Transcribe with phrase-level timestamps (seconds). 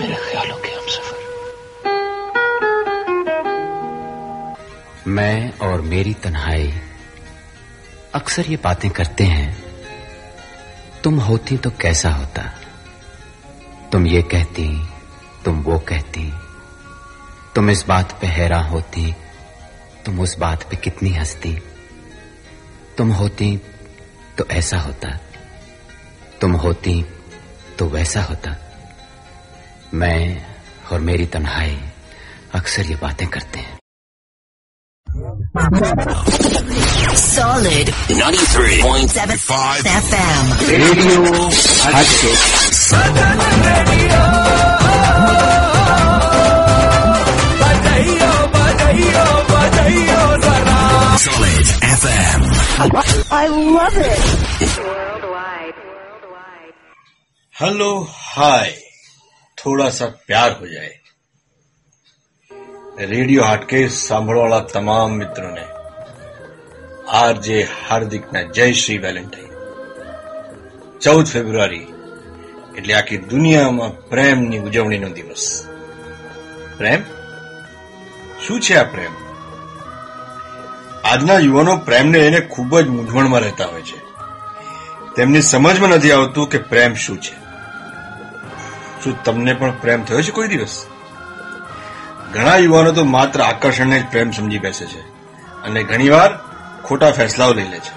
[0.00, 1.22] मेरे ख्यालों के हम सफ़र।
[5.08, 6.72] मैं और मेरी तन्हाई
[8.14, 9.64] अक्सर ये बातें करते हैं,
[11.04, 12.42] तुम होती तो कैसा होता?
[13.92, 14.66] तुम ये कहती,
[15.44, 16.32] तुम वो कहती,
[17.54, 19.14] तुम इस बात पे हैरान होती,
[20.06, 21.54] तुम उस बात पे कितनी हंसती?
[22.98, 23.56] तुम होती
[24.38, 25.18] तो ऐसा होता,
[26.40, 27.04] तुम होती
[27.78, 28.56] तो वैसा होता।
[30.02, 30.20] मैं
[30.92, 31.76] और मेरी तन्हाई
[32.54, 33.72] अक्सर ये बातें करते हैं
[37.24, 40.52] Solid 93.75 FM.
[40.70, 41.22] रेडियो
[41.94, 42.32] हटके
[51.24, 51.66] Solid
[52.00, 52.40] FM.
[53.30, 55.34] I love it.
[57.54, 58.70] Hello hi
[59.64, 60.96] થોડા સા પ્યાર હો જાય
[63.10, 65.64] રેડિયો હાટકેશ સાંભળવાળા તમામ મિત્રોને
[67.14, 69.52] આરજે હાર્દિકના જય શ્રી વેલેન્ટાઇન
[71.00, 71.86] ચૌદ ફેબ્રુઆરી
[72.76, 75.46] એટલે આખી દુનિયામાં પ્રેમની ઉજવણીનો દિવસ
[76.78, 77.06] પ્રેમ
[78.40, 79.14] શું છે આ પ્રેમ
[81.04, 83.98] આજના યુવાનો પ્રેમને એને ખૂબ જ મૂંઝવણમાં રહેતા હોય છે
[85.16, 87.43] તેમની સમજમાં નથી આવતું કે પ્રેમ શું છે
[89.03, 90.75] શું તમને પણ પ્રેમ થયો છે કોઈ દિવસ
[92.31, 95.01] ઘણા યુવાનો તો માત્ર આકર્ષણને જ પ્રેમ સમજી બેસે છે
[95.63, 96.31] અને ઘણીવાર
[96.83, 97.93] ખોટા ફેસલાઓ લઈ લે છે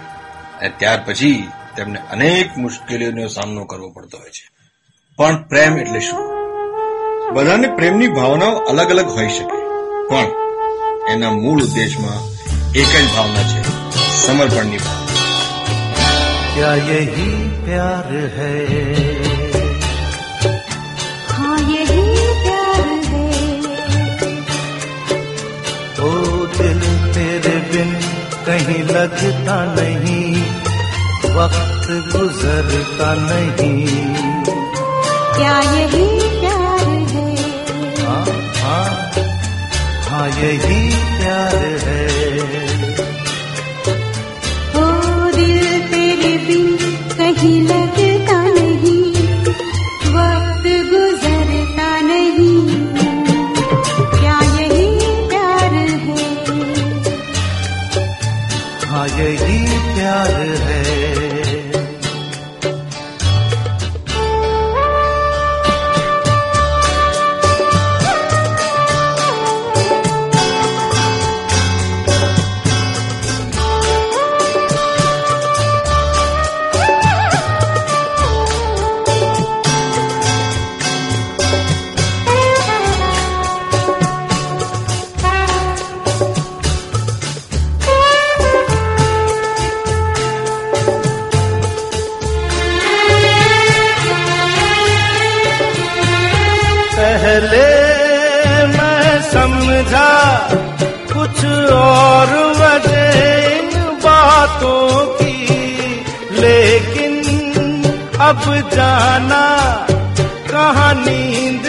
[0.58, 1.38] અને ત્યાર પછી
[1.76, 4.44] તેમને અનેક મુશ્કેલીઓનો સામનો કરવો પડતો હોય છે
[5.18, 6.22] પણ પ્રેમ એટલે શું
[7.34, 9.56] બધાને પ્રેમની ભાવનાઓ અલગ અલગ હોઈ શકે
[10.08, 10.28] પણ
[11.12, 12.22] એના મૂળ ઉદ્દેશમાં
[12.74, 13.60] એક જ ભાવના છે
[14.16, 15.02] સમર્પણની ભાવના
[16.54, 17.28] क्या यही
[17.64, 18.50] प्यार है
[19.10, 19.15] हाँ
[26.06, 26.10] ओ
[26.58, 26.80] दिल
[27.14, 27.90] तेरे बिन
[28.46, 30.30] कहीं लगता नहीं
[31.36, 33.86] वक्त गुजरता नहीं
[35.36, 36.06] क्या यही
[36.40, 37.26] प्यार है
[38.06, 38.24] हाँ
[38.62, 38.88] हाँ
[40.08, 40.80] हाँ यही
[41.18, 42.02] प्यार है
[44.82, 44.86] ओ
[45.36, 45.56] दिल
[45.92, 46.76] तेरे बिन
[47.16, 47.75] कहीं लगता
[99.67, 100.11] समझा
[101.11, 101.39] कुछ
[101.71, 102.29] और
[102.59, 103.17] वजह
[103.55, 103.71] इन
[104.03, 104.85] बातों
[105.17, 105.47] की।
[106.41, 107.15] लेकिन
[108.27, 109.43] अब जाना
[110.51, 111.65] कहा नींद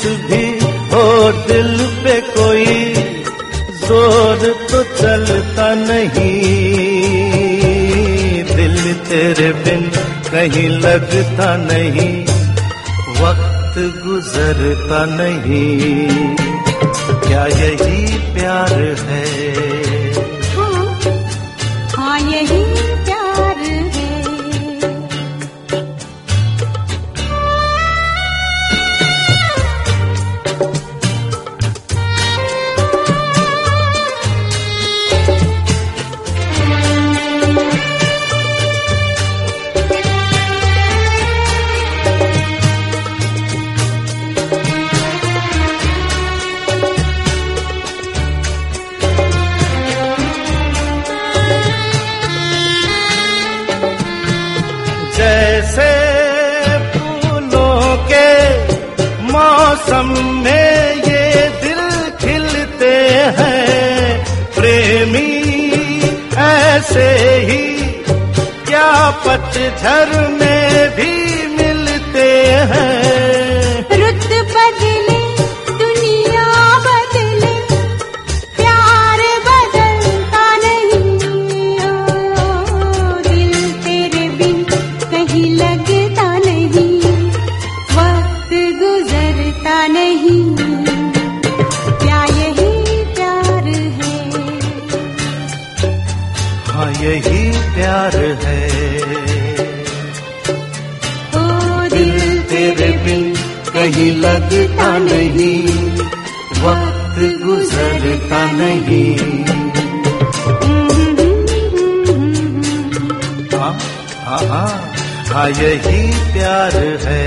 [0.00, 0.44] कुछ भी
[0.90, 1.04] हो
[1.48, 2.76] दिल पे कोई
[3.80, 6.32] जोर तो चलता नहीं
[8.54, 8.78] दिल
[9.08, 9.88] तेरे बिन
[10.30, 12.10] कहीं लगता नहीं
[13.20, 16.08] वक्त गुजरता नहीं
[17.26, 18.74] क्या यही प्यार
[19.08, 19.69] है
[69.83, 70.30] yeter
[104.81, 105.65] लगता नहीं।
[106.63, 109.15] वक्त गुजरता नहीं।
[113.59, 113.73] हाँ
[114.25, 114.69] हाँ हाँ
[115.31, 116.01] हाँ यही
[116.33, 117.21] प्यार है।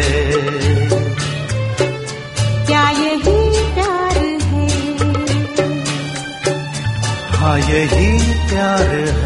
[2.67, 3.39] क्या यही
[3.75, 4.69] प्यार है?
[7.37, 8.19] हाँ यही
[8.51, 9.24] प्यार है।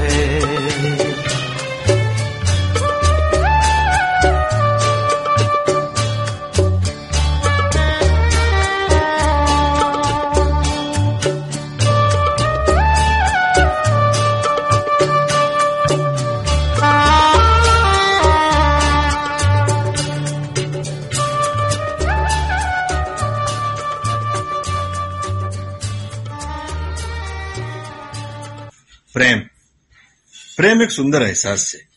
[30.98, 31.88] સુંદર અહેસાસ છે.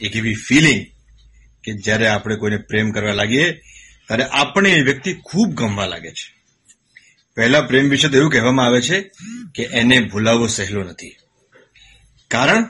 [0.00, 0.86] એક એવી ફિલિંગ
[1.64, 3.52] કે જ્યારે આપણે કોઈને પ્રેમ કરવા લાગીએ,
[4.06, 6.34] ત્યારે આપણે એ વ્યક્તિ ખૂબ ગમવા લાગે છે.
[7.34, 9.10] પહેલા પ્રેમ વિશે તો એવું કહેવામાં આવે છે
[9.54, 11.16] કે એને ભૂલાવવો સહેલો નથી.
[12.30, 12.64] કારણ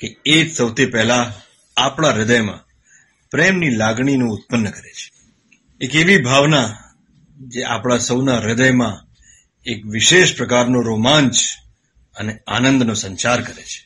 [0.00, 1.34] કે એ જ સૌથી પહેલા
[1.76, 2.66] આપણા હૃદયમાં
[3.30, 5.10] પ્રેમની લાગણીનું ઉત્પન્ન કરે છે.
[5.80, 6.76] એક એવી ભાવના
[7.40, 9.06] જે આપણા સૌના હૃદયમાં
[9.66, 11.34] એક વિશેષ પ્રકારનો રોમાંચ
[12.16, 13.85] અને આનંદનો સંચાર કરે છે.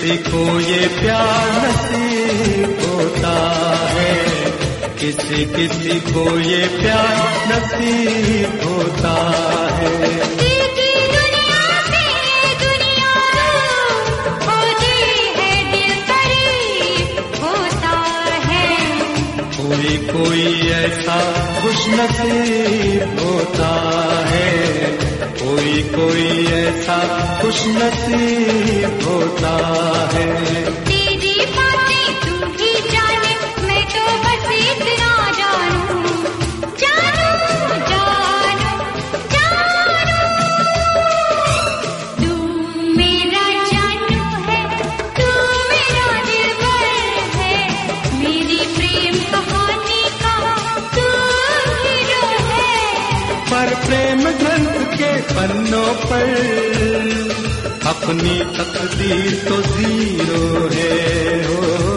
[0.00, 3.34] देखो ये प्यार नसीब होता
[3.90, 4.14] है।
[5.00, 9.14] किसी किसी को ये प्यार नसीब होता
[9.72, 10.30] है।
[19.60, 21.16] कोई कोई ऐसा
[21.62, 23.70] खुश नसीब होता
[24.28, 25.09] है।
[25.50, 26.96] कोई कोई ऐसा
[27.40, 29.54] खुश नसीब होता
[30.14, 30.99] है
[56.10, 56.28] पर
[57.92, 61.89] अपनी तकदीर तो जीरो है हो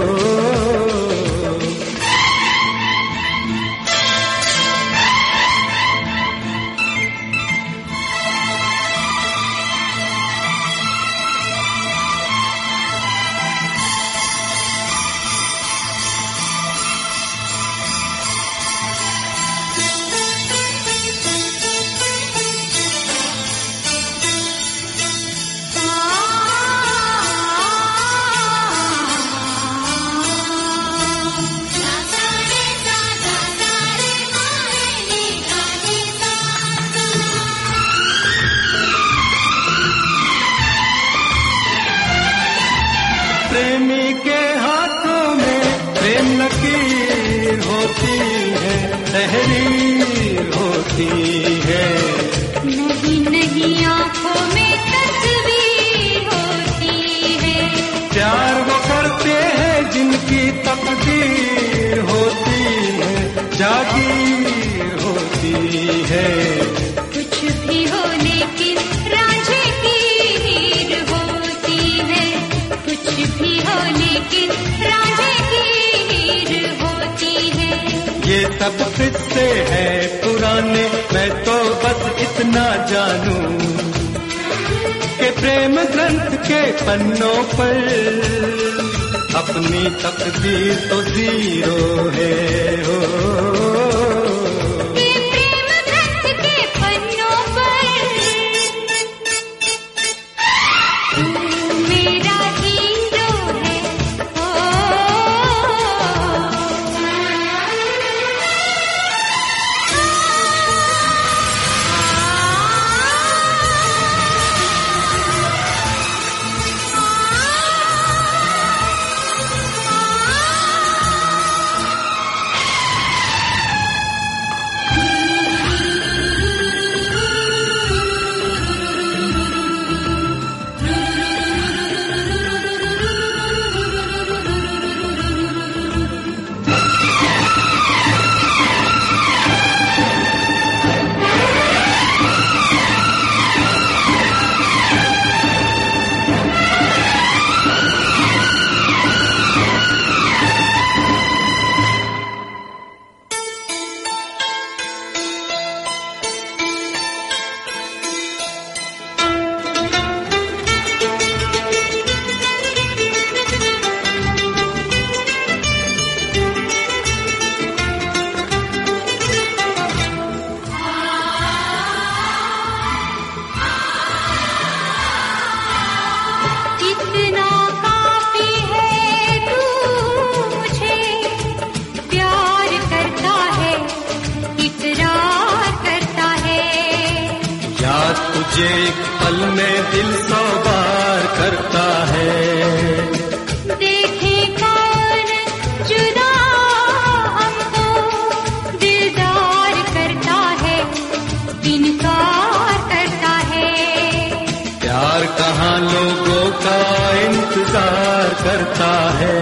[208.43, 209.35] करता है।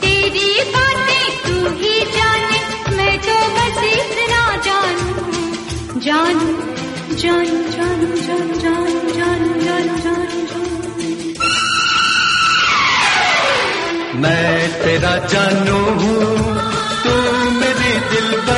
[0.00, 2.58] तेरी बातें तू ही जाने
[2.96, 5.08] मैं तो बस इतना जानू।
[6.06, 6.48] जानू
[7.22, 10.64] जानू जानू जानू जानू जानू जानू जानू।
[14.22, 16.26] मैं तेरा जानू हूँ
[17.02, 17.14] तू
[17.60, 18.55] मेरे दिल पर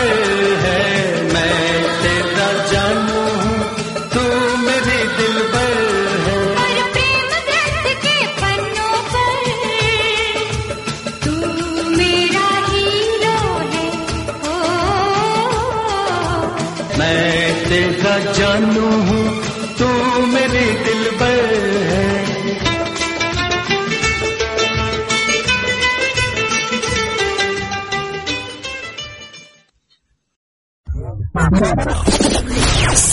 [18.38, 19.24] जानू हूँ
[19.80, 19.88] तू
[20.34, 21.10] मेरी दिल
[21.92, 22.12] है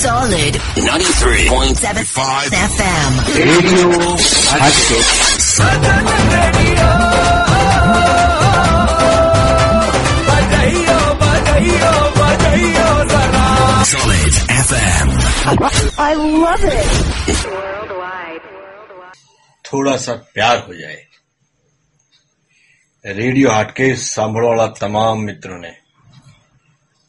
[0.00, 3.12] Solid 93.75 FM.
[3.37, 3.90] Radio
[4.62, 6.08] Hatke
[13.92, 14.34] Solid
[14.67, 15.10] FM.
[16.01, 16.91] I love it.
[19.65, 21.03] થોડા સા પ્યાર હો જાય
[23.05, 25.72] રેડિયો હાટકે સાંભળવાળા તમામ મિત્રોને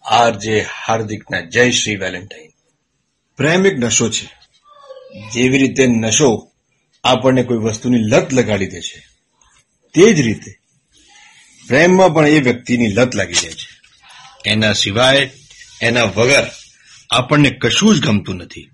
[0.04, 2.50] આરજે હાર્દિકના જય શ્રી વેલેન્ટાઇન
[3.38, 4.26] પ્રેમ એક નશો છે
[5.32, 6.30] જેવી રીતે નશો
[7.04, 9.00] આપણને કોઈ વસ્તુની લત લગાડી દે છે
[9.94, 10.52] તે જ રીતે
[11.62, 13.68] પ્રેમમાં પણ એ વ્યક્તિની લત લાગી જાય છે
[14.50, 15.24] એના સિવાય
[15.80, 16.46] એના વગર
[17.10, 18.70] આપણને કશું જ ગમતું નથી.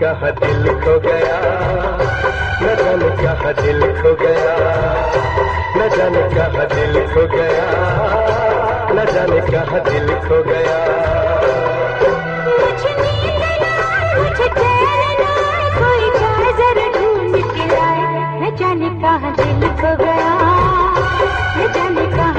[0.00, 1.38] कहा दिल खो गया।
[2.62, 4.56] न जाने कहा दिल खो गया।
[5.76, 7.66] न जाने कहा दिल खो गया।
[8.92, 11.06] न जाने कहा दिल खो गया।
[18.56, 20.26] जाने कहाँ दिल खो गया।
[21.74, 22.35] जाने कहाँ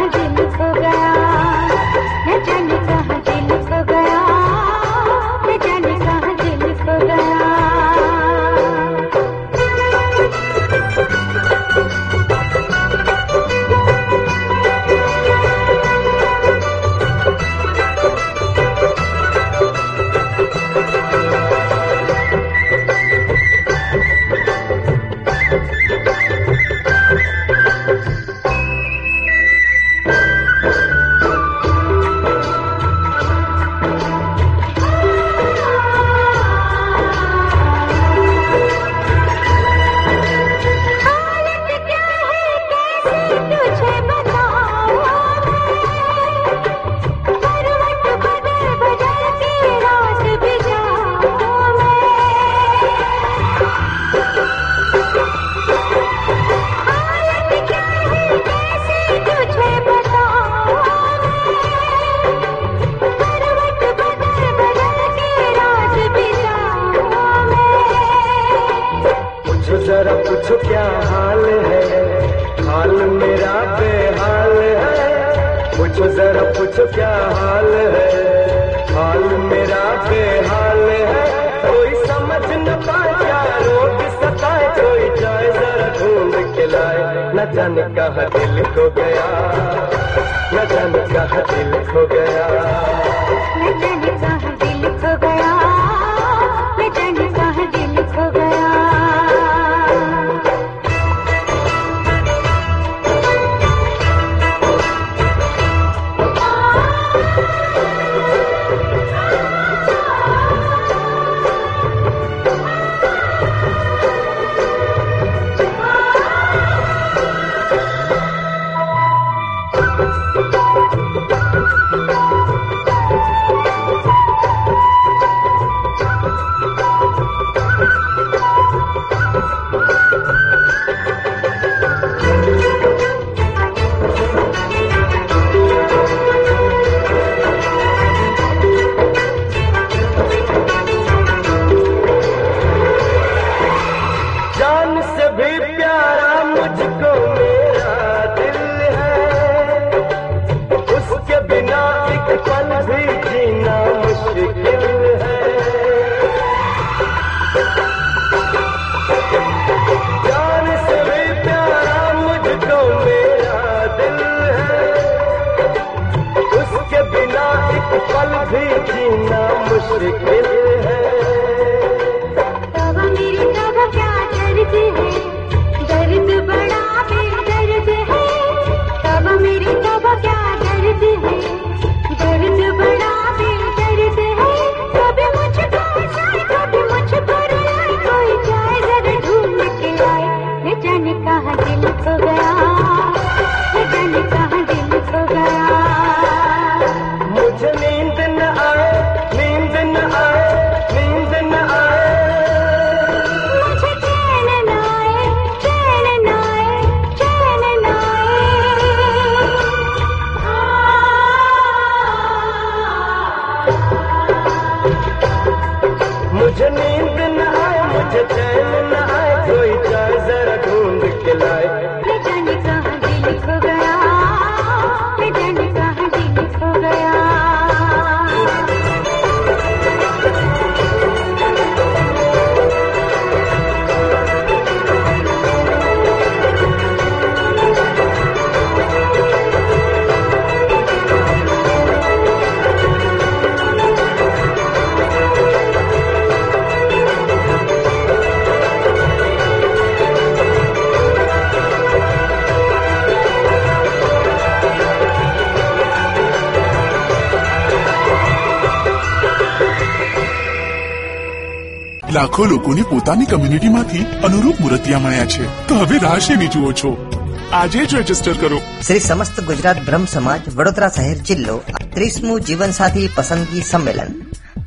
[262.18, 265.68] લાખો લોકોની પોતાની કમ્યુનિટીમાંથી અનુરૂપ મૂર્તિયા મળ્યા છે.
[265.68, 267.12] તો હવે રાહ જુઓ છો?
[267.53, 268.58] આજે જ રજિસ્ટર કરો.
[268.58, 271.62] શ્રી સમસ્ત ગુજરાત બ્રહ્મ સમાજ, વડોદરા શહેર જિલ્લો,
[271.94, 274.22] ત્રીસમું જીવનસાથી પસંદગી સંમેલન.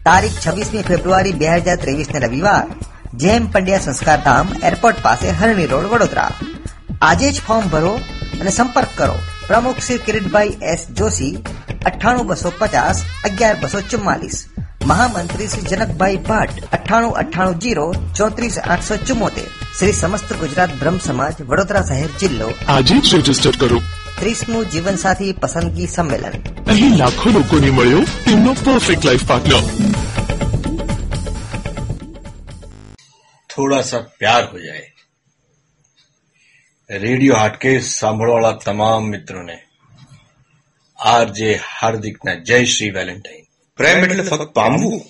[0.04, 2.66] તારીખ છવ્વીસમી ફેબ્રુઆરી બે હજાર ત્રેવીસ ને રવિવાર
[3.14, 6.30] જેમ પંડ્યા સંસ્કાર ધામ, એરપોર્ટ પાસે હરણી રોડ, વડોદરા.
[7.02, 8.00] આજે જ ફોર્મ ભરો
[8.40, 9.14] અને સંપર્ક કરો.
[9.46, 11.38] પ્રમુખ શ્રી કિરીટભાઈ એસ જોશી,
[11.86, 14.44] અઠ્ઠાણું બસો પચાસ, અગિયાર બસો ચુમ્માલીસ.
[14.86, 19.46] મહામંત્રી શ્રી જનકભાઈ ભટ્ટ અઠ્ઠાણું અઠ્ઠાણું જીરો ચોત્રીસ આઠસો ચુમ્મોતેર
[19.78, 22.54] શ્રી સમસ્ત ગુજરાત બ્રહ્મ સમાજ વડોદરા શહેર જિલ્લો.
[22.68, 23.78] આજે જ રજિસ્ટર કરો.
[24.20, 26.32] ત્રીસમું જીવનસાથી પસંદગી સંમેલન.
[26.70, 29.60] અહીં લાખો લોકોને મળ્યો તેમનો પરફેક્ટ લાઈફ પાર્ટનર
[33.54, 34.94] થોડા સા પ્યાર હો જાય.
[36.90, 39.58] રેડિયો હાટકેશ સાંભળવાળા તમામ મિત્રોને
[40.98, 43.44] આરજે હાર્દિકના જય શ્રી વેલેન્ટાઈન
[43.76, 45.02] પ્રેમ એટલે ફક્ત પામવું?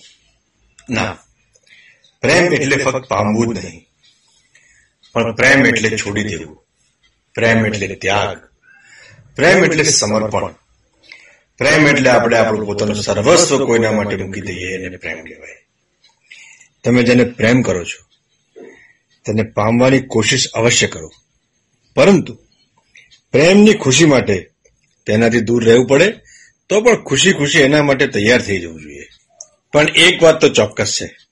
[0.91, 1.17] ના.
[2.21, 3.87] પ્રેમ એટલે ફક્ત પામવું જ નહીં.
[5.13, 6.65] પણ પ્રેમ એટલે છોડી દેવું.
[7.35, 8.39] પ્રેમ એટલે ત્યાગ.
[9.37, 10.55] પ્રેમ એટલે સમર્પણ.
[11.59, 15.57] પ્રેમ એટલે આપણે આપણું પોતાનું સર્વસ્વ કોઈના માટે મૂકી દઈએ એને પ્રેમ કહેવાય.
[16.85, 18.05] તમે જેને પ્રેમ કરો છો
[19.27, 21.11] તેને પામવાની કોશિશ અવશ્ય કરો.
[21.95, 22.39] પરંતુ
[23.33, 24.51] પ્રેમની ખુશી માટે
[25.07, 26.13] તેનાથી દૂર રહેવું પડે
[26.69, 29.09] તો પણ ખુશી ખુશી એના માટે તૈયાર થઈ જવું જોઈએ.
[29.73, 31.30] પણ એક વાત તો ચોક્કસ છે.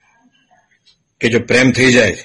[1.21, 2.17] કે જો પ્રેમ થઈ જાય,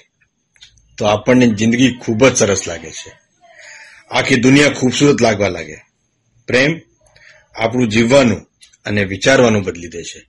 [0.98, 3.12] તો આપણને જિંદગી ખૂબ જ સરસ લાગે છે.
[4.12, 5.76] આખી દુનિયા ખૂબસૂરત લાગવા લાગે.
[6.48, 6.82] પ્રેમ
[7.56, 8.50] આપણું જીવવાનું
[8.86, 10.26] અને વિચારવાનું બદલી દે છે.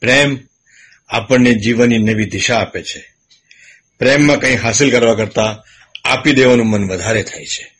[0.00, 0.38] પ્રેમ
[1.08, 3.14] આપણને જીવનની નવી દિશા આપે છે.
[3.98, 5.64] પ્રેમમાં કંઈ હાંસિલ કરવા કરતા
[6.04, 7.76] આપી દેવાનું મન વધારે થાય છે.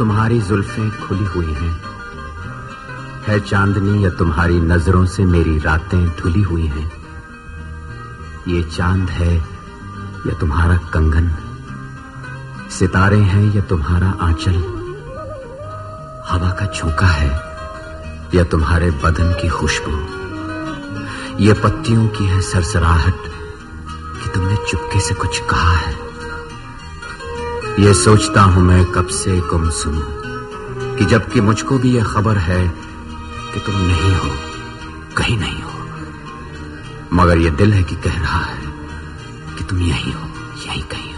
[0.00, 1.82] तुम्हारी जुल्फें खुली हुई हैं।
[3.26, 6.92] है चांदनी या तुम्हारी नज़रों से मेरी रातें धुली हुई हैं।
[8.48, 9.36] ये चाँद है
[10.26, 11.30] या तुम्हारा कंगन?
[12.70, 14.54] सितारे हैं या तुम्हारा आंचल?
[16.28, 17.42] हवा का झोंका है
[18.34, 19.96] या तुम्हारे बदन की खुशबू?
[21.44, 23.16] ये पत्तियों की है सरसराहट
[24.22, 26.09] कि तुमने चुपके से कुछ कहा है।
[27.78, 30.00] ये सोचता हूँ मैं कब से गुम सुन,
[30.98, 32.68] कि जबकि मुझको भी यह खबर है
[33.54, 34.30] कि तुम नहीं हो,
[35.16, 35.70] कहीं नहीं हो।
[37.12, 38.66] मगर यह दिल है कि कह रहा है
[39.58, 40.28] कि तुम यही हो,
[40.66, 41.09] यहीं कहीं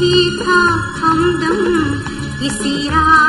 [0.00, 0.58] ही था
[1.00, 1.58] हमदम
[2.40, 3.27] किसी राह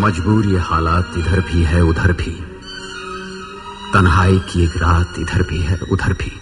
[0.00, 2.46] मजबूर ये हालात इधर भी है, उधर भी।
[3.94, 6.40] तन्हाई की एक रात इधर भी है, उधर भी।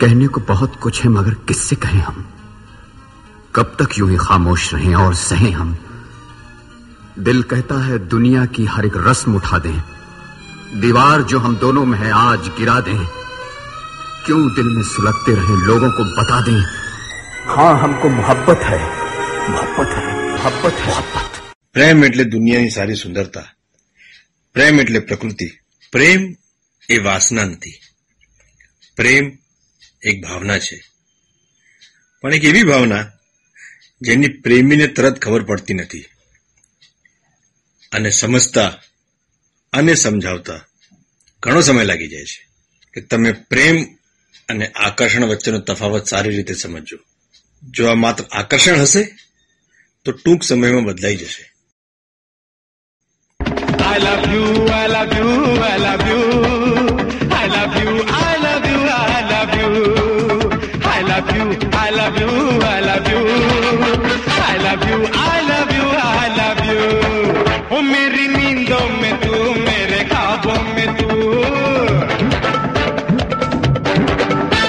[0.00, 2.26] कहने को बहुत कुछ है, मगर किससे कहें हम?
[3.54, 5.76] कब तक यूँ ही खामोश रहें और सहें हम?
[7.18, 9.82] दिल कहता है, दुनिया की हर एक रस्म उठा दें।
[10.80, 13.06] दीवार जो हम दोनों में है, आज गिरा दें।
[14.26, 16.60] क्यों दिल में सुलगते रहें, लोगों को बता दें?
[17.48, 19.00] हाँ हमको मोहब्बत है।
[19.50, 21.29] मोहब्बत है मोहब्बत है। मोहब्बत
[21.72, 23.54] પ્રેમ એટલે દુનિયાની સારી સુંદરતા.
[24.52, 25.58] પ્રેમ એટલે પ્રકૃતિ.
[25.92, 26.36] પ્રેમ
[26.88, 27.80] એ વાસના નથી.
[28.96, 29.38] પ્રેમ
[30.02, 30.82] એક ભાવના છે.
[32.20, 33.12] પણ એક એવી ભાવના
[34.02, 36.04] જેની પ્રેમીને તરત ખબર પડતી નથી.
[37.92, 38.82] અને સમજતા
[39.72, 40.66] અને સમજાવતા
[41.42, 42.48] ઘણો સમય લાગી જાય છે.
[42.94, 43.84] કે તમે પ્રેમ
[44.48, 46.98] અને આકર્ષણ વચ્ચેનો તફાવત સારી રીતે સમજો
[47.62, 49.16] જો આ માત્ર આકર્ષણ હશે,
[50.04, 51.49] તો ટૂંક સમયમાં બદલાઈ જશે.
[54.06, 55.28] Love you, I love you,
[55.72, 56.22] I love you.
[57.30, 59.70] I love you, I love you, I love you.
[60.82, 62.30] I love you, I love you,
[62.62, 63.22] I love you.
[64.50, 65.86] I love you, I love you,
[66.20, 66.82] I love you.
[67.76, 69.32] ओ मेरी नींदों में तू
[69.66, 71.08] मेरे ख्वाबों में तू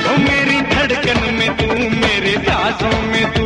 [0.09, 1.67] ओ मेरी धड़कन में तू
[2.03, 3.45] मेरे सांसों में तू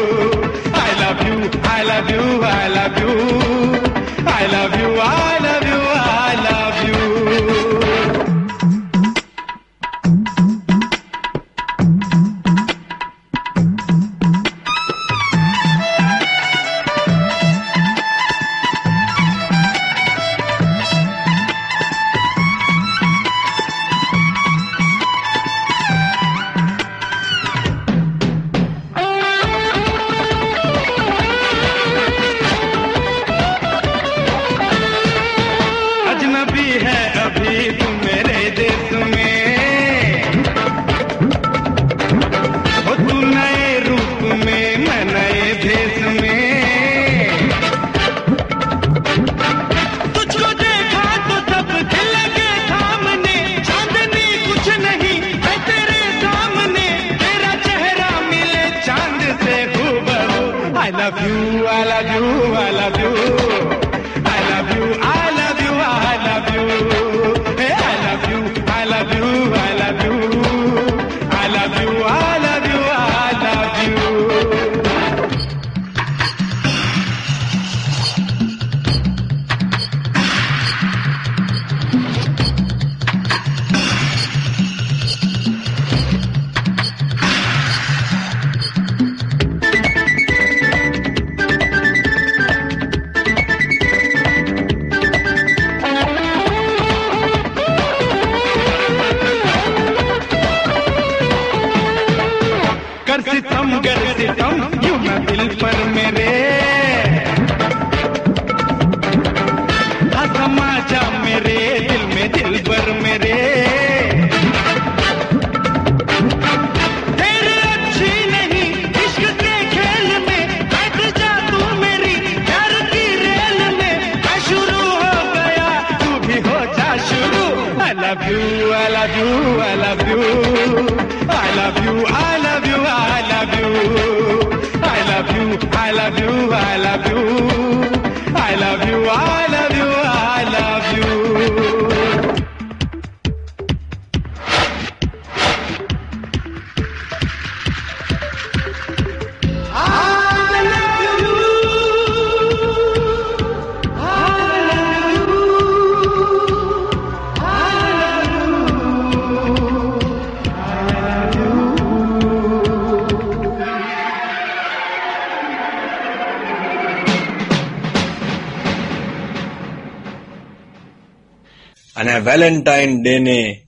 [172.51, 173.65] Valentine day ને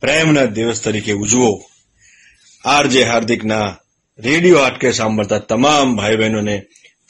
[0.00, 1.62] પ્રેમના દિવસ તરીકે ઉજવો.
[2.64, 3.76] આરજે હાર્દિકના
[4.18, 6.62] રેડિયો આટકે સાંભળતા તમામ ભાઈ બહેનોને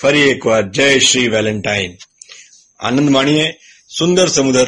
[0.03, 1.97] ફરી એકવાર જય શ્રી વેલેન્ટાઇન.
[2.81, 3.53] આનંદ માણીએ
[3.99, 4.67] સુંદર સમુદર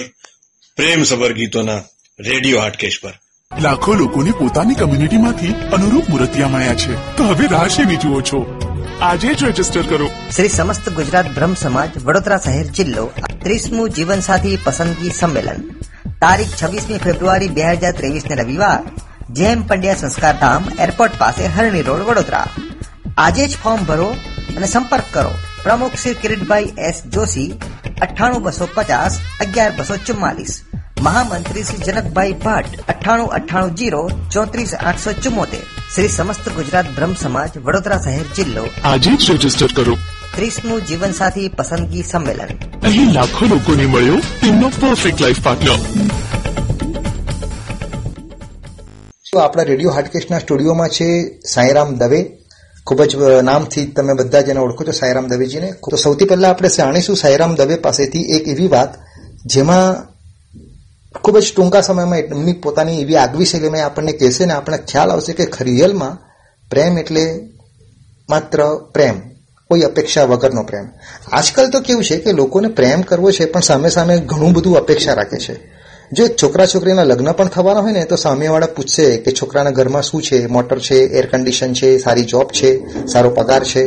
[0.76, 1.82] પ્રેમ સબર ગીતોના
[2.20, 3.12] રેડિયો હાટકેશ પર.
[3.60, 7.16] લાખો લોકોની પોતાની કમ્યુનિટીમાંથી અનુરૂપ મૂર્તિયા માયા છે.
[7.16, 8.60] તો હવે રાહ શેની જુઓ છો?
[9.00, 10.10] આજે જ રજિસ્ટર કરો.
[10.36, 13.06] શ્રી સમસ્ત ગુજરાત બ્રહ્મ સમાજ વડોદરા શહેર જિલ્લો
[13.42, 15.70] ત્રીસમું જીવનસાથી પસંદગી સંમેલન.
[16.20, 18.78] તારીખ છવ્વીસમી ફેબ્રુઆરી બે હજાર ત્રેવીસ ને રવિવાર
[19.30, 22.46] જેમ પંડ્યા સંસ્કાર ધામ એરપોર્ટ પાસે હરણી રોડ, વડોદરા.
[23.16, 24.16] આજે જ ફોર્મ ભરો
[24.56, 25.30] અને સંપર્ક કરો.
[25.62, 27.54] પ્રમુખ શ્રી કિરીટભાઈ એસ જોશી,
[28.02, 30.62] અઠ્ઠાણું બસો પચાસ, અગિયાર બસો ચુમ્માલીસ.
[31.00, 35.60] મહામંત્રી શ્રી જનકભાઈ ભટ્ટ, અઠ્ઠાણું અઠ્ઠાણું જીરો ચોત્રીસ આઠસો ચુમ્મોતેર.
[35.94, 38.66] શ્રી સમસ્ત ગુજરાત બ્રહ્મ સમાજ, વડોદરા શહેર જિલ્લો.
[38.84, 39.96] આજે જ રજિસ્ટર કરો.
[40.36, 42.50] ત્રીસમું જીવનસાથી પસંદગી સંમેલન.
[42.86, 45.78] અહીં લાખો લોકોને મળ્યો તેમનો પરફેક્ટ લાઈફ પાર્ટનર
[49.32, 51.06] તો આપણા રેડિયો હાટકેશના સ્ટુડિયોમાં છે
[51.52, 52.20] સાંઈરામ દવે?
[52.86, 53.12] ખૂબ જ
[53.48, 55.68] નામથી તમે બધા જેને ઓળખો છો સાંઈરામ દવેજીને.
[55.90, 58.92] તો સૌથી પહેલા આપણે જાણીશું સાંઈરામ દવે પાસેથી એક એવી વાત
[59.46, 59.88] જેમાં
[61.24, 65.32] ખૂબ જ ટૂંકા સમયમાં એમની પોતાની એવી આગવી શૈલીમાં આપણને કહેશે ને આપણને ખ્યાલ આવશે
[65.38, 66.18] કે ખરિયલમાં
[66.70, 67.24] પ્રેમ એટલે
[68.28, 68.58] માત્ર
[68.94, 69.16] પ્રેમ.
[69.68, 70.88] કોઈ અપેક્ષા વગરનો પ્રેમ.
[71.32, 75.14] આજકાલ તો કેવું છે કે લોકોને પ્રેમ કરવો છે, પણ સામે સામે ઘણું બધું અપેક્ષા
[75.14, 75.74] રાખે છે.
[76.12, 80.22] જો છોકરા છોકરીના લગ્ન પણ થવાના હોય ને, તો સામેવાળા પૂછશે કે છોકરાના ઘરમાં શું
[80.22, 80.46] છે?
[80.46, 83.84] મોટર છે એર કન્ડિશન છે, સારી જોબ છે, સારો પગાર છે.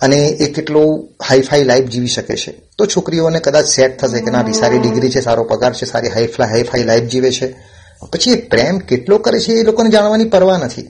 [0.00, 2.62] અને એ કેટલો હાઈફાઈ લાઈફ જીવી શકે છે.
[2.78, 6.48] તો છોકરીઓને કદાચ સેટ થશે કે ના સારી ડિગ્રી છે, સારો પગાર છે, સારી હાઈફાઈ
[6.48, 7.54] હાઈફાઈ લાઈફ જીવે છે.
[8.12, 10.82] પછી એ પ્રેમ કેટલો કરે છે એ લોકોને જાણવાની પરવા નથી.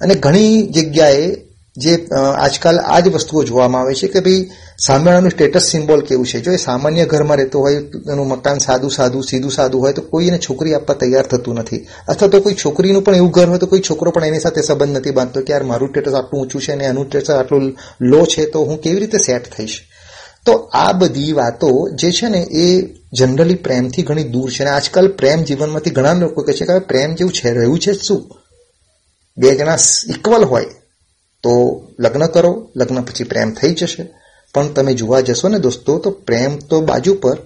[0.00, 1.45] અને ઘણી જગ્યાએ
[1.76, 2.06] જે
[2.38, 6.40] આજકાલ આ જ વસ્તુઓ જોવામાં આવે છે કે ભાઈ સામેવાળાનું સ્ટેટસ સિમ્બોલ કેવું છે?
[6.40, 7.74] જો એ સામાન્ય ઘરમાં રહેતો હોય,
[8.12, 11.86] એનું મકાન સાદું સાદું, સીધું સાદું હોય, તો કોઈ એને છોકરી આપવા તૈયાર થતું નથી.
[12.08, 14.96] અથવા તો કોઈ છોકરીનું પણ એવું ઘર હોય, તો કોઈ છોકરો પણ એની સાથે સંબંધ
[14.96, 18.46] નથી બાંધતો કે, યાર, મારું સ્ટેટસ આટલું ઊંચું છે અને એનું સ્ટેટસ આટલું લો છે,
[18.46, 19.80] તો હું કેવી રીતે સેટ થઈશ?
[20.46, 24.62] તો આ બધી વાતો જે છે ને, એ જનરલી પ્રેમથી ઘણી દૂર છે.
[24.62, 28.30] અને આજકાલ પ્રેમ જીવનમાંથી ઘણા લોકો કહે છે કે પ્રેમ જેવું છે, રહ્યું છે શું?
[29.38, 29.76] બે જણા
[30.08, 30.66] ઇક્વલ હોય.
[31.46, 34.04] તો લગ્ન કરો, લગ્ન પછી પ્રેમ થઈ જશે.
[34.54, 37.36] પણ તમે જોવા જશો ને દોસ્તો, તો પ્રેમ તો બાજુ પર,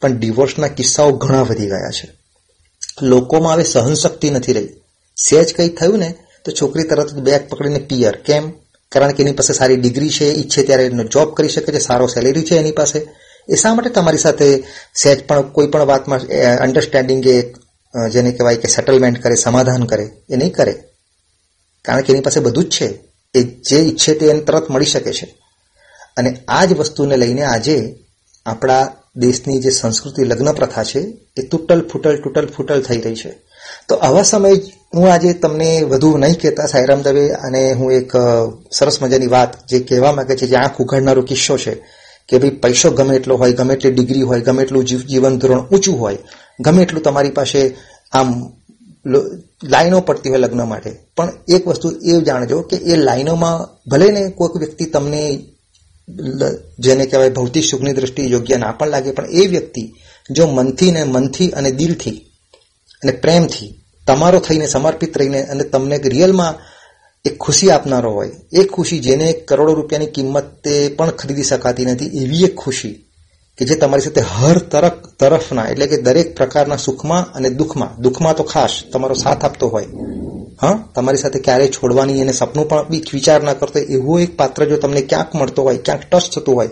[0.00, 2.08] પણ ડિવોર્સના કિસ્સાઓ ઘણા વધી ગયા છે.
[3.02, 4.68] લોકોમાં હવે સહનશક્તિ નથી રહી.
[5.16, 6.14] સેજ કંઈ થયું ને,
[6.44, 8.16] તો છોકરી તરત બેગ પકડીને પિયર.
[8.16, 8.50] કેમ?
[8.92, 12.06] કારણ કે એની પાસે સારી ડિગ્રી છે, ઈચ્છે ત્યારે એનો જોબ કરી શકે છે, સારો
[12.06, 12.98] સેલેરી છે એની પાસે.
[13.48, 14.64] એ શા માટે તમારી સાથે
[15.02, 16.20] સેજ પણ કોઈ પણ વાતમાં
[16.60, 17.54] અન્ડરસ્ટેન્ડિંગ કે
[18.12, 20.74] જેને કહેવાય કે સેટલમેન્ટ કરે, સમાધાન કરે, એ નહીં કરે?
[21.84, 23.09] કારણ કે એની પાસે બધું જ છે.
[23.34, 25.34] એ જે ઈચ્છે તે એને તરત મળી શકે છે.
[26.16, 27.96] અને આ જ વસ્તુને લઈને આજે
[28.46, 31.00] આપણા દેશની જે સંસ્કૃતિ લગ્ન પ્રથા છે,
[31.36, 33.38] એ તૂટલ ફૂટલ તૂટલ ફૂટલ થઈ રહી છે.
[33.88, 34.52] તો આવા સમય
[34.94, 38.12] હું આજે તમને વધુ નહીં કહેતા સાયરામ દવે અને હું એક
[38.72, 41.74] સરસ મજાની વાત જે કહેવા માંગે છે, જે આંખ ઉઘાડનારો કિસ્સો છે,
[42.28, 45.60] કે ભાઈ પૈસો ગમે એટલો હોય, ગમે એટલી ડિગ્રી હોય, ગમે એટલું જીવ- જીવન ધોરણ
[45.60, 46.18] ઊંચું હોય,
[46.60, 47.76] ગમે એટલું તમારી પાસે
[48.12, 48.52] આમ
[49.04, 50.90] લાઈનો પડતી હોય લગ્ન માટે.
[51.16, 55.22] પણ એક વસ્તુ એ જાણજો કે એ લાઈનોમાં ભલે ને કોઈક વ્યક્તિ તમને
[56.78, 59.82] જેને કહેવાય ભૌતિક સુખની દ્રષ્ટિ યોગ્ય ના પણ લાગે, પણ એ વ્યક્તિ
[60.30, 62.18] જો મનથી ને મનથી અને દિલથી
[63.02, 63.70] અને પ્રેમથી
[64.06, 66.54] તમારો થઈને સમર્પિત રહીને અને તમને રિયલમાં
[67.24, 72.44] એક ખુશી આપનારો હોય, એ ખુશી જેને કરોડો રૂપિયાની કિંમતે પણ ખરીદી શકાતી નથી, એવી
[72.44, 72.94] એક ખુશી
[73.60, 78.36] કે જે તમારી સાથે હર તરફ, તરફના, એટલે કે દરેક પ્રકારના સુખમાં અને દુઃખમાં દુઃખમાં
[78.36, 79.86] તો ખાસ તમારો સાથ આપતો હોય.
[80.62, 84.64] હા, તમારી સાથે ક્યારેય છોડવાની એને સપનું પણ બી વિચાર ના કરતો એવો એક પાત્ર
[84.64, 86.68] જો તમને ક્યાંક મળતો હોય, ક્યાંક ટચ થતું હોય,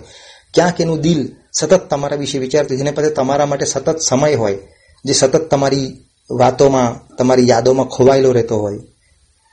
[0.55, 4.59] ક્યાંક એનું દિલ સતત તમારા વિશે વિચારતું જેને પાસે તમારા માટે સતત સમય હોય,
[5.05, 8.79] જે સતત તમારી વાતોમાં, તમારી યાદોમાં ખોવાયેલો રહેતો હોય,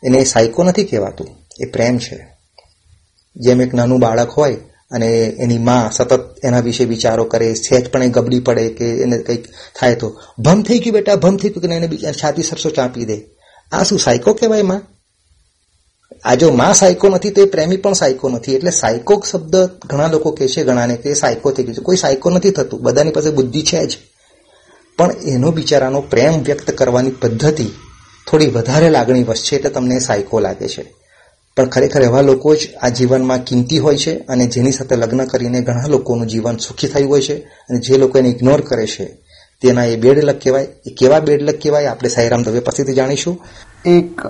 [0.03, 1.27] એને સાયકો નથી કહેવાતું.
[1.59, 2.27] એ પ્રેમ છે.
[3.35, 4.57] જેમ એક નાનું બાળક હોય
[4.91, 5.07] અને
[5.39, 9.47] એની માં સતત એના વિશે વિચારો કરે સહેજ પણ એ ગબડી પડે કે એને કંઈક
[9.79, 10.21] થાય તો.
[10.39, 13.21] ભમ થઈ ગયું બેટા, ભમ થઈ ગયું કે એને બીજા છાતી સરસો ચાંપી દે.
[13.71, 14.81] આ શું સાયકો કહેવાયમાં?
[16.23, 18.55] આ જો માં સાયકો નથી તો એ પ્રેમી પણ સાયકો નથી.
[18.55, 19.55] એટલે સાયકો શબ્દ
[19.85, 21.81] ઘણા લોકો કહે છે ઘણાને કે સાયકો થઈ ગયું છે.
[21.81, 22.81] કોઈ સાયકો નથી થતું.
[22.81, 23.97] બધાની પાસે બુદ્ધિ છે જ.
[24.97, 27.65] પણ એનો બિચારાનો પ્રેમ વ્યક્ત કરવાની પદ્ધતિ
[28.27, 30.94] થોડી વધારે લાગણી વશ છે એટલે તમને સાયકો લાગે છે.
[31.57, 35.61] પણ ખરેખર એવા લોકો જ આ જીવનમાં કિંમતી હોય છે અને જેની સાથે લગ્ન કરીને
[35.61, 39.05] ઘણા લોકોનું જીવન સુખી થયું હોય છે અને જે લોકો એને ઇગ્નોર કરે છે,
[39.61, 40.63] તેના એ બેડલક કહેવાય.
[40.63, 43.45] એ કેવા બેડલક કહેવાય આપણે સાઈરામ દવે પછીથી જાણીશું.
[43.85, 44.21] એક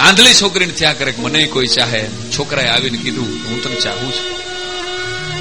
[0.00, 2.04] આંધળી છોકરીને ત્યાં કરે મને કોઈ ચાહે.
[2.38, 4.42] છોકરાએ આવીને કીધું, હું તને ચાહું છું.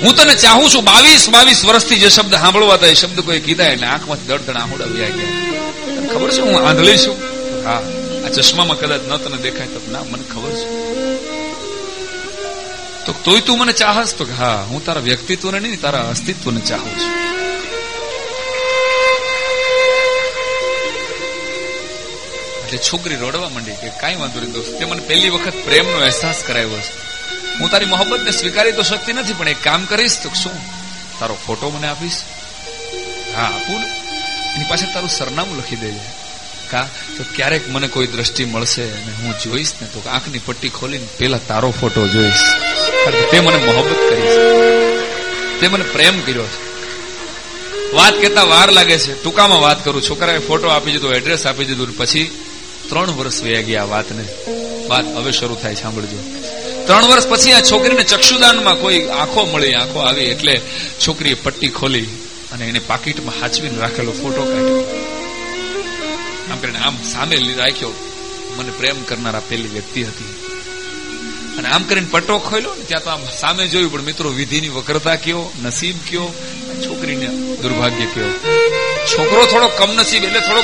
[0.04, 0.84] હું તને ચાહું છું?
[0.84, 4.86] બાવીસ બાવીસ વર્ષથી જે શબ્દ સાંભળવા હતા, એ શબ્દ કોઈ કીધા એટલે આંખમાં દડ આંખોડા
[4.86, 6.08] વ્યા ગયા.
[6.14, 7.16] ખબર છે હું આંધળી છું?
[7.66, 7.82] હા.
[8.26, 10.91] આ ચશ્મામાં કદાચ ન તને દેખાય તો ના, મને ખબર છે.
[13.12, 17.32] તો તોય તું મને ચાહસ તો હા, હું તારા વ્યક્તિત્વને નહીં, તારા અસ્તિત્વને ચાહું છું.
[22.92, 26.80] છોકરી રડવા માંડી કે કાંઈ વાંધો નહીં દોસ્ત, તે મને પહેલી વખત પ્રેમનો અહેસાસ કરાવ્યો
[26.80, 26.94] છે.
[27.60, 30.58] હું તારી મોહબ્બતને સ્વીકારી તો શકતી નથી, પણ એક કામ કરીશ તો શું?
[31.20, 32.22] તારો ફોટો મને આપીશ?
[33.36, 33.82] હા, આપું
[34.56, 36.00] એની પાછળ તારું સરનામું લખી દેજે.
[36.72, 36.88] કા?
[37.18, 41.38] તો ક્યારેક મને કોઈ દ્રષ્ટિ મળશે અને હું જોઈશ ને તો આંખની પટ્ટી ખોલીને પેલા
[41.38, 42.44] તારો ફોટો જોઈશ.
[43.10, 44.62] તે મને મોહબ્બત કરી છે.
[45.62, 46.72] તે મને પ્રેમ કર્યો છે.
[47.94, 49.24] વાત કેતા વાર લાગે છે.
[49.24, 50.02] ટૂંકામાં વાત કરું.
[50.02, 52.46] છોકરાએ ફોટો આપી દીધો એડ્રેસ આપી દીધું પછી
[52.90, 54.24] ત્રણ વર્ષ વયા ગયા વાતને.
[54.88, 56.18] વાત હવે શરૂ થાય, સાંભળજો.
[56.86, 59.74] ત્રણ વર્ષ પછી આ છોકરીને ચક્ષુદાનમાં કોઈ આંખો મળી.
[59.74, 60.62] આંખો આવી એટલે
[61.08, 62.04] છોકરીએ પટ્ટી ખોલી
[62.52, 65.06] અને એને પાકીટમાં હાચવીને રાખેલો ફોટો કાઢ્યો.
[66.52, 67.90] આમ કરીને આમ સામે રાખ્યો.
[68.58, 70.41] મને પ્રેમ કરનારા પેલી વ્યક્તિ હતી.
[71.58, 75.16] અને આમ કરીને પટ્ટો ખોલ્યો ને ત્યાં તો આમ સામે જોયું, પણ મિત્રો વિધિની વક્રતા
[75.16, 76.28] કયો, નસીબ કયો
[76.84, 77.28] છોકરીને
[77.62, 78.32] દુર્ભાગ્ય કયો.
[79.12, 80.62] છોકરો થોડો કમનસીબ એટલે થોડો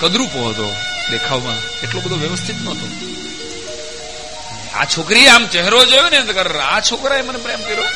[0.00, 0.66] કદરૂપો હતો
[1.10, 2.86] દેખાવમાં, એટલો બધો વ્યવસ્થિત નહોતો.
[4.74, 6.18] આ છોકરીએ આમ ચહેરો જોયો ને
[6.60, 7.88] આ છોકરાએ મને પ્રેમ કર્યો.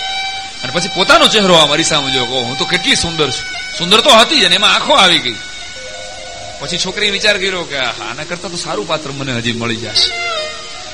[0.63, 3.47] અને પછી પોતાનો ચહેરો આ મારી સામે જોયો હું તો કેટલી સુંદર છું.
[3.79, 5.39] સુંદર તો હતી જ, અને એમાં આંખો આવી ગઈ.
[6.61, 10.38] પછી છોકરીએ વિચાર કર્યો કે આના કરતા તો સારું પાત્ર મને હજી મળી જશે.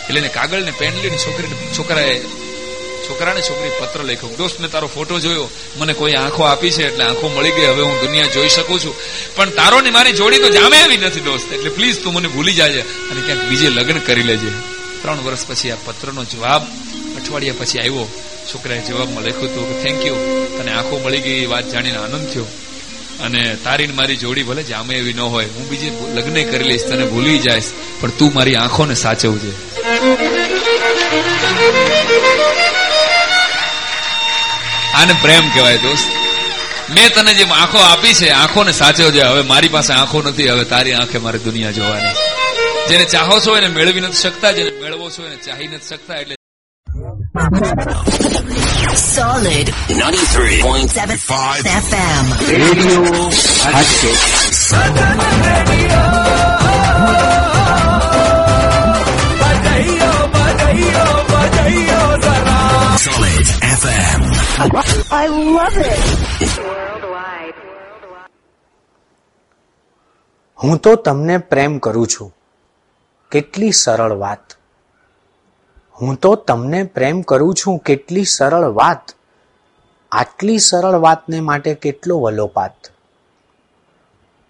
[0.08, 2.20] એટલે એને કાગળ ને પેન લઈને છોકરી છોકરાએ
[3.08, 4.30] છોકરાને છોકરી પત્ર લખ્યો.
[4.38, 5.48] દોસ્ત ને તારો ફોટો જોયો.
[5.76, 7.66] મને કોઈ આંખો આપી છે એટલે આંખો મળી ગઈ.
[7.66, 8.94] હવે હું દુનિયા જોઈ શકું છું.
[9.36, 11.52] પણ તારો ને મારી જોડી તો જામે આવી નથી દોસ્ત.
[11.52, 14.50] એટલે પ્લીઝ તું મને ભૂલી જાજે અને ક્યાંક બીજે લગ્ન કરી લેજે.
[15.02, 16.62] ત્રણ વર્ષ પછી આ પત્રનો જવાબ
[17.16, 18.08] અઠવાડિયા પછી આવ્યો.
[18.52, 20.16] છોકરાએ જવાબમાં લખ્યું હતું કે થેન્ક યુ
[20.58, 22.46] તને આંખો મળી ગઈ, એ વાત જાણીને આનંદ થયો.
[23.20, 27.06] અને તારી મારી જોડી ભલે જામે એવી ન હોય, હું બીજે લગ્ન કરી લઈશ, તને
[27.06, 29.52] ભૂલી જઈશ, પણ તું મારી આંખોને સાચવજે.
[34.94, 36.04] આને પ્રેમ કહેવાય દોસ્ત.
[36.90, 39.22] મેં તને જે આંખો આપી છે, આંખોને સાચવજે.
[39.22, 42.14] હવે મારી પાસે આંખો નથી, હવે તારી આંખે મારે દુનિયા જોવાની.
[42.88, 46.36] જેને ચાહો છો એને મેળવી નથી શકતા, જેને મેળવો છો એને ચાહી નથી શકતા, એટલે
[49.06, 52.24] Solid 93.75 FM.
[52.50, 53.28] રેડિયો
[53.64, 55.34] હાટકેશ
[62.96, 63.48] Solid
[63.78, 64.20] FM.
[65.12, 66.04] I love it.
[70.58, 72.30] હું તો તમને પ્રેમ કરું છું
[73.32, 74.53] કેટલી સરળ વાત
[76.00, 79.12] હું તો તમને પ્રેમ કરું છું કેટલી સરળ વાત.
[80.12, 82.72] આટલી સરળ વાતને માટે કેટલો વલોપાત.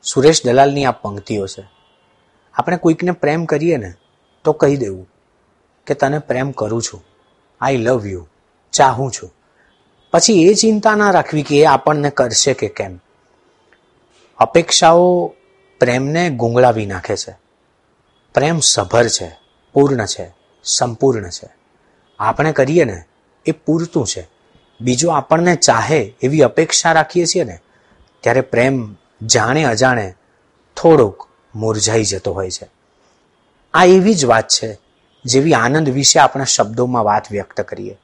[0.02, 1.64] સુરેશ દલાલની આ પંક્તિઓ છે.
[2.54, 3.94] આપણે કોઈકને પ્રેમ કરીએ ને,
[4.44, 5.08] તો કહી દેવું
[5.86, 7.04] કે તને પ્રેમ કરું છું.
[7.60, 8.26] આઈ લવ યુ
[8.72, 9.34] ચાહું છું.
[10.12, 13.00] પછી એ ચિંતા ના રાખવી કે એ આપણને કરશે કે કેમ.
[14.38, 15.34] અપેક્ષાઓ
[15.80, 17.36] પ્રેમને ગુંગળાવી નાખે છે.
[18.34, 19.36] પ્રેમ સભર છે,
[19.72, 20.43] પૂર્ણ છે.
[20.64, 21.48] સંપૂર્ણ છે.
[22.18, 23.02] આપણે કરીએ ને,
[23.46, 24.28] એ પૂરતું છે.
[24.80, 27.58] બીજો આપણને ચાહે એવી અપેક્ષા રાખીએ છીએ ને,
[28.20, 30.14] ત્યારે પ્રેમ જાણે અજાણે
[30.76, 32.68] થોડોક મુરઝાઈ જતો હોય છે.
[33.74, 34.78] આ એવી જ વાત છે,
[35.24, 37.98] જેવી આનંદ વિશે આપણા શબ્દોમાં વાત વ્યક્ત કરીએ.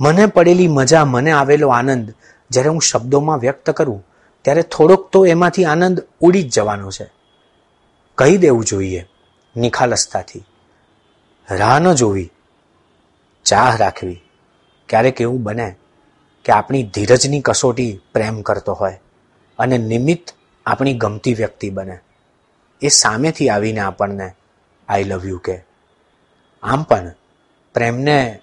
[0.00, 2.14] મને પડેલી મજા, મને આવેલો આનંદ,
[2.50, 4.06] જ્યારે હું શબ્દોમાં વ્યક્ત કરું,
[4.42, 7.10] ત્યારે થોડોક તો એમાંથી આનંદ ઉડી જ જવાનો છે.
[8.14, 9.06] કહી દેવું જોઈએ
[9.56, 10.44] નિખાલસતાથી.
[11.58, 12.32] રાહ ન જોવી,
[13.44, 14.22] ચાહ રાખવી,
[14.88, 15.74] ક્યારેક એવું બને
[16.44, 19.00] કે આપણી ધીરજની કસોટી પ્રેમ કરતો હોય
[19.58, 20.34] અને નિમિત્ત
[20.66, 21.98] આપણી ગમતી વ્યક્તિ બને.
[22.82, 24.32] એ સામેથી આવીને આપણને
[24.88, 25.62] આઈ લવ યુ કે
[26.62, 27.10] આમ પણ
[27.74, 28.40] પ્રેમને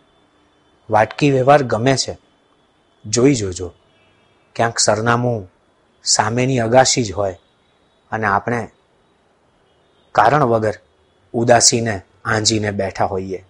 [0.89, 2.17] વાટકી વ્યવહાર ગમે છે.
[3.05, 3.73] જોઈ જોજો,
[4.55, 5.51] ક્યાંક સરનામું
[6.03, 7.39] સામેની અગાશી જ હોય
[8.11, 8.67] અને આપણે
[10.11, 10.73] કારણ વગર
[11.33, 13.45] ઉદાસીને આંજીને બેઠા હોઈએ.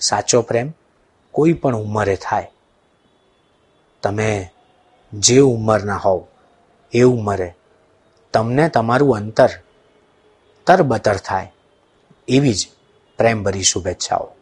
[0.00, 0.72] સાચો પ્રેમ
[1.32, 2.50] કોઈ પણ ઉંમરે થાય.
[4.02, 4.50] તમે
[5.12, 6.26] જે ઉંમરના હોવ,
[6.92, 7.54] એ ઉંમરે
[8.32, 9.48] તમને તમારું અંતર
[10.66, 11.52] તરબતર થાય.
[12.28, 12.68] એવી જ
[13.18, 14.37] પ્રેમભરી શુભેચ્છાઓ.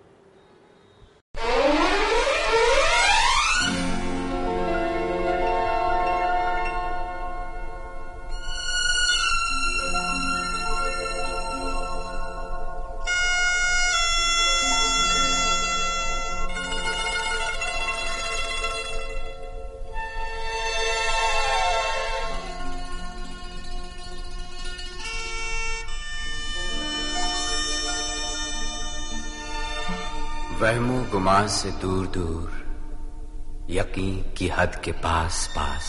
[31.17, 35.87] गुमान से दूर दूर यकीन की हद के पास पास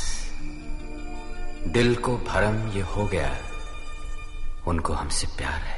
[1.67, 3.31] दिल को भरम ये हो गया,
[4.67, 5.77] उनको हमसे प्यार है।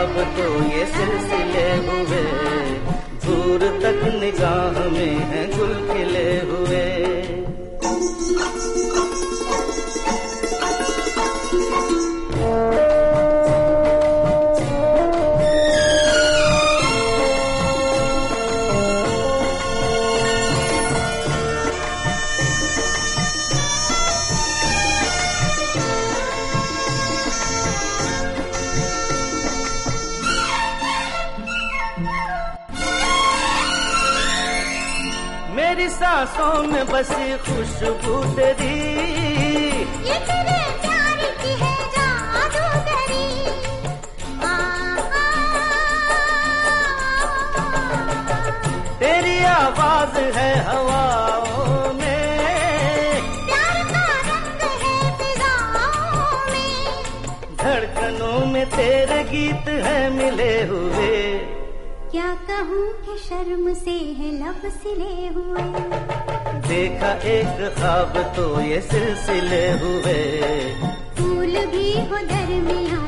[0.00, 2.22] ख्वाब तो ये सिलसिले हुए
[3.24, 6.84] दूर तक निगाह में है गुल खिले हुए
[11.66, 11.99] मेरी
[36.41, 38.75] सांसों में बसी खुशबू तेरी।
[40.07, 43.27] ये तेरे प्यार की है जादूगरी
[44.43, 44.55] आ,
[49.01, 56.75] तेरी आवाज़ है हवाओं में। प्यार का रंग है फिजाओं में।
[57.63, 61.13] धड़कनों में तेरे गीत है मिले हुए।
[62.11, 66.10] क्या कहूँ कि शर्म से है लब सिले हुए।
[66.70, 70.18] देखा एक ख्वाब तो ये सिलसिले हुए
[71.18, 73.00] फूल भी हो दरमिया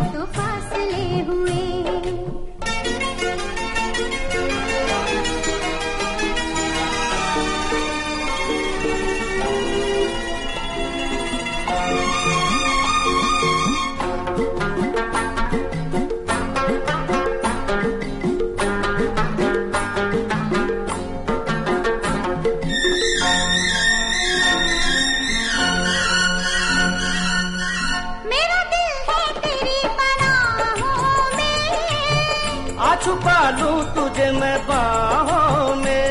[34.34, 36.02] में बाहों में।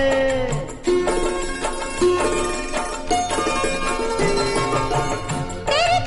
[5.69, 5.99] तेरी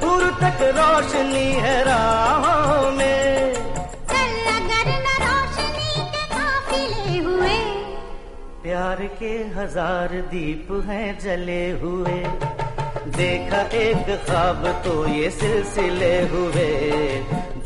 [0.00, 3.54] दूर तक रोशनी है राहों में।
[4.10, 7.58] चल अगर न रोशनी के काफिले हुए।
[8.62, 12.20] प्यार के हज़ार दीप हैं जले हुए।
[13.16, 16.66] देखा एक ख्वाब तो ये सिलसिले हुए।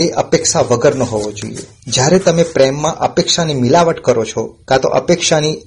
[0.00, 1.66] એ અપેક્ષા વગરનો હોવો જોઈએ.
[1.86, 5.62] જ્યારે તમે પ્રેમમાં અપેક્ષાની મિલાવટ કરો છો, કાં તો અપેક્ષાની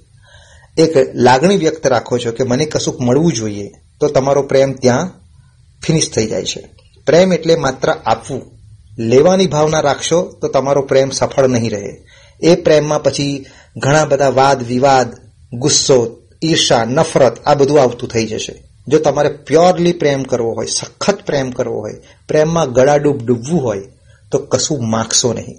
[0.78, 5.12] એક લાગણી વ્યક્ત રાખો છો કે મને કશુંક મળવું જોઈએ, તો તમારો પ્રેમ ત્યાં
[5.86, 6.70] ફિનિશ થઈ જાય છે.
[7.06, 8.42] પ્રેમ એટલે માત્ર આપવું.
[9.00, 12.06] લેવાની ભાવના રાખશો, તો તમારો પ્રેમ સફળ નહીં રહે.
[12.44, 13.46] એ પ્રેમમાં પછી
[13.78, 15.14] ઘણા બધા વાદ, વિવાદ,
[15.54, 18.64] ગુસ્સો, ઈર્ષા, નફરત, આ બધું આવતું થઈ જશે.
[18.88, 21.94] જો તમારે પ્યોરલી પ્રેમ કરવો હોય, સખત પ્રેમ કરવો હોય,
[22.28, 23.82] પ્રેમમાં ગળાડૂબ ડૂબવું હોય
[24.34, 25.56] તો કશું માગશો નહીં.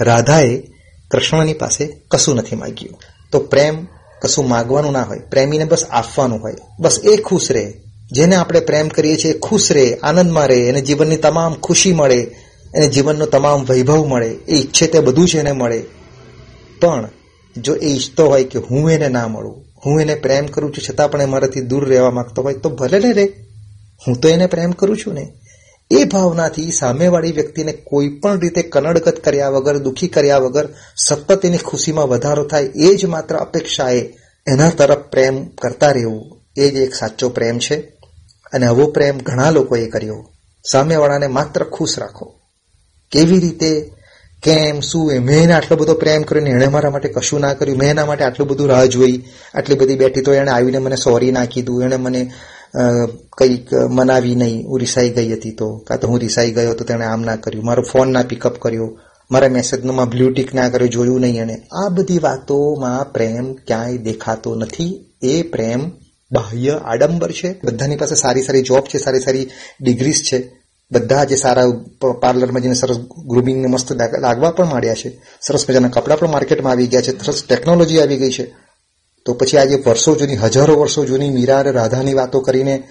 [0.00, 0.62] રાધાએ
[1.10, 2.98] કૃષ્ણની પાસે કશું નથી માગ્યું.
[3.32, 3.86] તો પ્રેમ
[4.22, 5.18] કશું માગવાનું ના હોય.
[5.18, 6.54] પ્રેમીને બસ આપવાનું હોય.
[6.80, 7.72] બસ એ ખુશ રહે.
[8.12, 12.20] જેને આપણે પ્રેમ કરીએ છીએ ખુશ રહે, આનંદમાં રહે, એને જીવનની તમામ ખુશી મળે,
[12.74, 15.84] એને જીવનનો તમામ વૈભવ મળે, એ ઈચ્છે તે બધું જ એને મળે.
[16.80, 17.08] પણ
[17.56, 21.10] જો એ ઈચ્છતો હોય કે હું એને ના મળું, હું એને પ્રેમ કરું છું છતાં
[21.10, 23.24] પણ એ મારાથી દૂર રહેવા માંગતો હોય તો ભલે ને રે.
[24.06, 25.32] હું તો એને પ્રેમ કરું છું ને.
[25.90, 31.58] એ ભાવનાથી સામેવાળી વ્યક્તિને કોઈ પણ રીતે કનડગત કર્યા વગર, દુઃખી કર્યા વગર, સતત એની
[31.58, 34.00] ખુશીમાં વધારો થાય, એ જ માત્ર અપેક્ષાએ
[34.46, 36.38] એના તરફ પ્રેમ કરતા રહેવું.
[36.56, 37.76] એ જ એક સાચો પ્રેમ છે.
[38.52, 40.32] અને આવો પ્રેમ ઘણા લોકોએ કર્યો.
[40.70, 42.34] સામેવાળાને માત્ર ખુશ રાખો.
[43.10, 43.92] કેવી રીતે,
[44.42, 47.54] કેમ, શું, એ મેં એને આટલો બધો પ્રેમ કર્યો ને એણે મારા માટે કશું ના
[47.54, 47.78] કર્યું?
[47.78, 49.24] મેં એના માટે આટલું બધું રાહ જોઈ,
[49.54, 51.82] આટલી બધી બેઠી તો એણે આવીને મને સોરી ના કીધું.
[51.82, 52.30] એણે મને
[53.38, 55.76] કંઈક મનાવી નહીં, હું રિસાઈ ગઈ હતી તો.
[55.86, 57.64] કાં તો હું રિસાઈ ગયો તો તેણે આમ ના કર્યું.
[57.64, 58.98] મારો ફોન ના પિકઅપ કર્યો.
[59.30, 61.54] મારા મેસેજમાં બ્લુ ટીક ના કર્યો, જોયું નહીં એણે.
[61.54, 65.04] આ બધી વાતોમાં પ્રેમ ક્યાંય દેખાતો નથી.
[65.22, 65.90] એ પ્રેમ
[66.32, 67.60] બાહ્ય આડંબર છે.
[67.64, 69.50] બધાની પાસે સારી સારી જોબ છે, સારી સારી
[69.80, 70.58] ડિગ્રીઝ છે.
[70.92, 71.64] બધા જે સારા
[72.20, 72.96] પાર્લરમાં જઈને સરસ
[73.26, 75.20] ગ્રુમિંગને મસ્ત લાગવા પણ માંડ્યા છે.
[75.46, 77.24] સરસ મજાના કપડાં પણ માર્કેટમાં આવી ગયા છે.
[77.24, 78.67] સરસ ટેકનોલોજી આવી ગઈ છે.
[79.28, 82.88] તો પછી આજે વર્ષો જૂની, હજારો વર્ષો જૂની મીરા અને રાધાની વાતો કરીને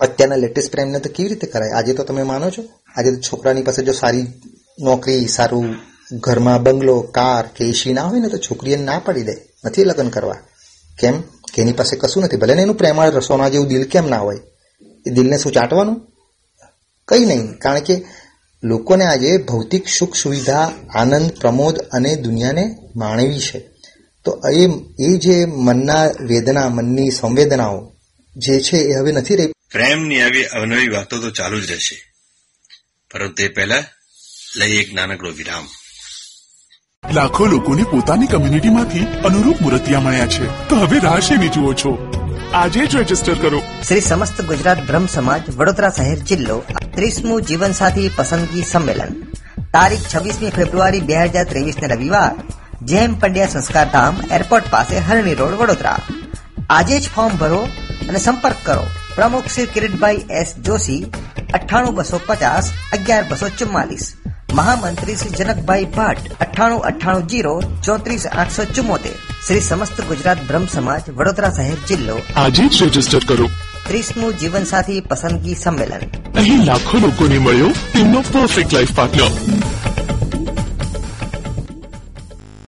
[0.00, 1.70] અત્યારના લેટેસ્ટ પ્રેમને તો કેવી રીતે કરાય?
[1.70, 2.64] આજે તો તમે માનો છો?
[2.96, 4.26] આજે તો છોકરાની પાસે જો સારી
[4.80, 5.74] નોકરી, સારું
[6.12, 9.32] ઘરમાં બંગલો, કાર કે એસી ના હોય ને તો છોકરીને ના પાડી દે.
[9.64, 10.36] નથી લગ્ન કરવા.
[10.98, 11.20] કેમ?
[11.54, 12.36] કે એની પાસે કશું નથી.
[12.36, 14.40] ભલે ને એનું પ્રેમાળ રસોના જેવું દિલ કેમ ના હોય.
[15.06, 16.06] એ દિલને શું ચાટવાનું?
[17.08, 17.58] કંઈ નહીં.
[17.58, 18.04] કારણ કે
[18.62, 23.79] લોકોને આજે ભૌતિક સુખ સુવિધા, આનંદ, પ્રમોદ અને દુનિયાને માણવી છે.
[24.24, 24.68] તો એ
[24.98, 27.92] એ જે મનના વેદના મનની સંવેદનાઓ
[28.36, 29.46] જે છે એ હવે નથી રહી.
[29.46, 32.12] પ્રેમની આવી અવનવી વાતો તો ચાલુ જ રહેશે.
[33.12, 33.84] પરંતુ તે પહેલા
[34.56, 35.66] લઈ એક નાનકડો વિરામ.
[37.14, 40.68] લાખો લોકોને પોતાની કમ્યુનિટીમાંથી અનુરૂપ મૂર્તિયા મળ્યા છે.
[40.68, 42.12] તો હવે રાહ શેની જુઓ છો?
[42.54, 43.62] આજે જ રજિસ્ટર કરો.
[43.88, 46.62] શ્રી સમસ્ત ગુજરાત બ્રહ્મ સમાજ વડોદરા શહેર જિલ્લો
[46.94, 49.22] ત્રીસમું જીવનસાથી પસંદગી સંમેલન.
[49.58, 55.34] તારીખ છવ્વીસમી ફેબ્રુઆરી બે હજાર ત્રેવીસ ને રવિવાર જેમ પંડ્યા સંસ્કાર ધામ એરપોર્ટ પાસે હરણી
[55.34, 55.98] રોડ વડોદરા.
[56.70, 57.58] આજે જ ફોર્મ ભરો
[58.08, 58.82] અને સંપર્ક કરો.
[59.14, 61.06] પ્રમુખ શ્રી કિરીટભાઈ એસ જોશી
[61.54, 64.12] અઠ્ઠાણું બસો પચાસ અગિયાર બસો ચુમ્માલીસ.
[64.52, 69.12] મહામંત્રી શ્રી જનકભાઈ ભટ્ટ અઠ્ઠાણું અઠ્ઠાણું જીરો ચોત્રીસ આઠસો ચુમ્મોતેર.
[69.46, 72.18] શ્રી સમસ્ત ગુજરાત બ્રહ્મ સમાજ વડોદરા શહેર જિલ્લો.
[72.36, 73.48] આજે જ રજિસ્ટર કરો.
[73.88, 76.32] ત્રીસમું જીવનસાથી પસંદગી સંમેલન.
[76.36, 79.30] અહીં લાખો લોકોને મળ્યો તેમનો પરફેક્ટ લાઈફ પાર્ટનર